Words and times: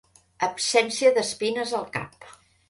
Absència 0.47 1.11
d'espines 1.19 1.75
al 1.81 1.87
cap. 1.99 2.29